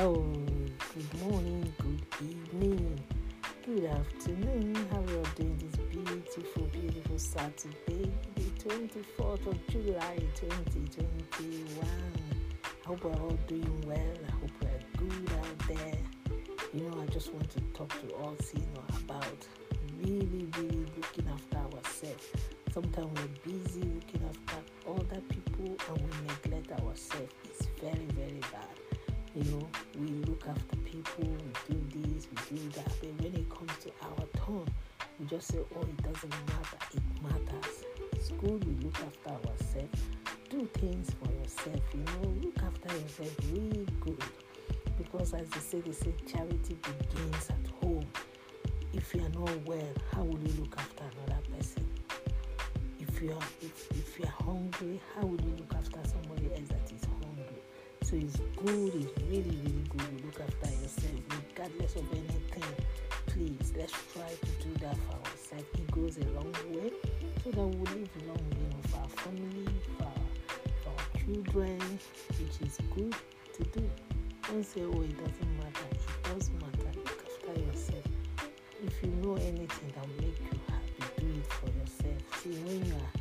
[0.00, 0.22] Oh,
[0.94, 3.00] good morning, good evening,
[3.66, 4.76] good afternoon.
[4.92, 11.88] How are you doing this beautiful, beautiful Saturday, the 24th of July 2021?
[12.62, 13.98] I hope we're all doing well.
[13.98, 15.98] I hope we're good out there.
[16.72, 18.14] You know, I just want to talk to you
[18.76, 19.48] know, about
[20.00, 22.24] really, really looking after ourselves.
[22.72, 25.97] Sometimes we're busy looking after other people and
[30.48, 34.66] after people, we do this, we do that, but when it comes to our turn,
[35.18, 36.78] we just say, oh, it doesn't matter.
[36.94, 37.84] It matters.
[38.12, 40.00] It's good we look after ourselves.
[40.48, 44.22] Do things for yourself, you know, look after yourself really good.
[44.96, 48.06] Because as they say, they say charity begins at home.
[48.92, 51.86] If you are not well, how will you look after another person?
[52.98, 56.68] If you are if, if you are hungry, how will you look after somebody else
[56.68, 57.07] that is?
[58.08, 62.64] So it's good, it's really, really good look after yourself, regardless of anything.
[63.26, 65.66] Please, let's try to do that for ourselves.
[65.74, 66.90] It goes a long way
[67.44, 70.12] so that we live long, you know, for our family, for our,
[70.82, 71.78] for our children,
[72.40, 73.14] which is good
[73.52, 73.90] to do.
[74.44, 75.88] Don't say, oh, it doesn't matter.
[75.92, 76.90] It does matter.
[76.96, 78.06] Look after yourself.
[78.86, 82.42] If you know anything that will make you happy, do it for yourself.
[82.42, 83.12] See, when you are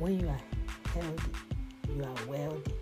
[0.00, 0.42] when you are
[0.92, 1.45] healthy,
[1.96, 2.74] you are wealthy.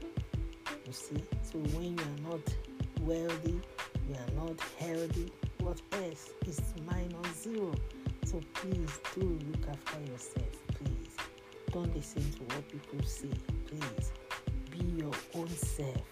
[0.86, 2.54] You see, so when you are not
[3.00, 3.60] wealthy,
[4.08, 5.32] you are not healthy.
[5.60, 7.72] What else is minus zero?
[8.24, 10.50] So please do look after yourself.
[10.74, 11.14] Please
[11.72, 13.30] don't listen to what people say.
[13.66, 14.12] Please
[14.70, 16.02] be your own self.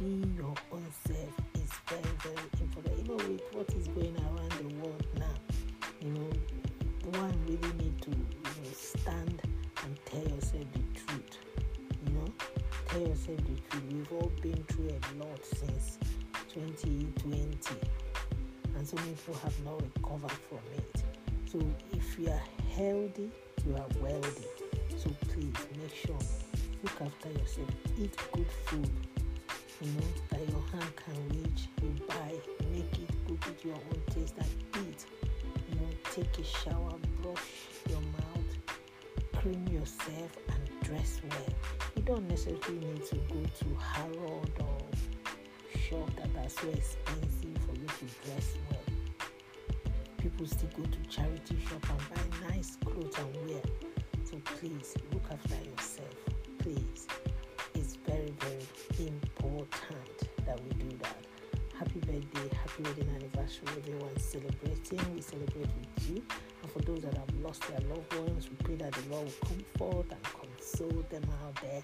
[0.00, 3.08] Be your own self is very, very important.
[3.08, 5.34] Know, with what is going around the world now,
[6.00, 6.30] you know,
[13.24, 13.82] truth.
[13.90, 15.98] We've all been through a lot since
[16.52, 17.76] 2020,
[18.76, 21.02] and so many people have not recovered from it.
[21.46, 21.60] So
[21.92, 22.42] if you are
[22.76, 23.30] healthy,
[23.66, 24.46] you are wealthy.
[24.96, 26.18] So please make sure
[26.82, 27.68] look after yourself.
[27.98, 28.90] Eat good food.
[29.80, 31.68] You know that your hand can reach.
[31.82, 32.34] You buy,
[32.72, 35.06] make it, cook it your own taste, and eat.
[35.68, 37.40] You know, take a shower, brush
[37.88, 41.83] your mouth, cream yourself, and dress well.
[42.04, 47.86] Don't necessarily need to go to Harrod or shop that are so expensive for you
[47.86, 48.80] to dress well.
[50.18, 53.62] People still go to charity shop and buy nice clothes and wear.
[54.24, 56.14] So please look after yourself.
[56.58, 57.06] Please.
[57.74, 61.16] It's very, very important that we do that.
[61.78, 65.14] Happy birthday, happy wedding anniversary, everyone celebrating.
[65.14, 66.22] We celebrate with you.
[66.62, 69.48] And for those that have lost their loved ones, we pray that the Lord will
[69.48, 70.22] comfort and
[70.64, 71.82] console them out there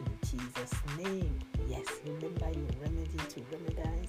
[0.00, 1.38] in Jesus' name.
[1.68, 4.08] Yes, remember your remedy to remedize.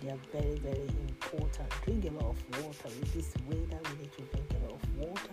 [0.00, 1.70] They are very, very important.
[1.84, 2.88] Drink a lot of water.
[3.00, 5.32] With this weather, we need to drink a lot of water.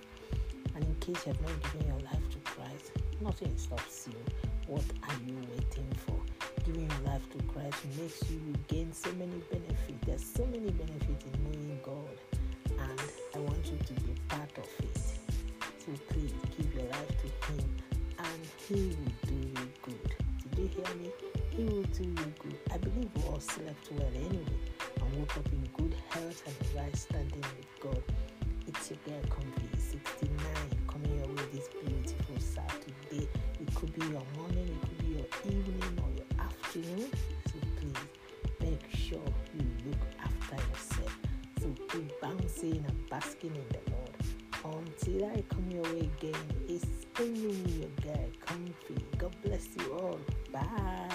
[0.75, 2.91] And in case you have not given your life to Christ,
[3.21, 4.17] nothing stops you.
[4.67, 6.19] What are you waiting for?
[6.65, 10.05] Giving your life to Christ makes you gain so many benefits.
[10.05, 12.18] There's so many benefits in knowing God,
[18.69, 20.15] He will do you good.
[20.55, 21.09] Did you hear me?
[21.57, 22.59] He will do you good.
[22.71, 24.45] I believe we all slept well anyway,
[25.01, 28.03] and woke up in good health and right standing with God.
[28.67, 30.29] It's your girl Comfy 69
[30.87, 33.27] coming your way this beautiful Saturday.
[33.59, 37.09] It could be your morning, it could be your evening or your afternoon.
[37.47, 39.25] So please make sure
[39.57, 41.17] you look after yourself.
[41.59, 44.85] So keep bouncing and basking in the Lord.
[44.85, 46.35] Until I come your way again,
[46.67, 46.85] it's
[47.19, 48.28] only your Comfy.
[49.29, 50.19] God bless you all.
[50.51, 51.08] Bye.